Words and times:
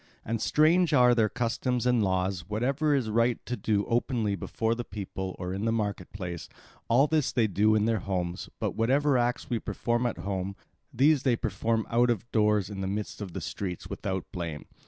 And 0.25 0.41
strange 0.41 0.93
are 0.95 1.13
their 1.13 1.29
customs 1.29 1.85
and 1.85 2.01
laws. 2.01 2.49
Whatever 2.49 2.95
it 2.95 2.97
is 2.97 3.11
right 3.11 3.37
to 3.45 3.55
do 3.55 3.85
openly 3.85 4.33
before 4.33 4.73
the 4.73 4.83
people 4.83 5.35
or 5.37 5.53
in 5.53 5.65
the 5.65 5.71
market 5.71 6.11
place, 6.11 6.49
all 6.87 7.05
this 7.05 7.31
they 7.31 7.45
do 7.45 7.75
in 7.75 7.85
their 7.85 7.99
homes, 7.99 8.49
but 8.59 8.71
whatever 8.75 9.15
acts 9.15 9.47
we 9.47 9.59
perform 9.59 10.07
at 10.07 10.17
home, 10.17 10.55
these 10.91 11.21
they 11.21 11.35
perform 11.35 11.85
out 11.87 12.09
of 12.09 12.27
doors 12.31 12.67
in 12.67 12.81
the 12.81 12.87
midst 12.87 13.21
of 13.21 13.33
the 13.33 13.41
streets, 13.41 13.91
without 13.91 14.25
blame. 14.31 14.65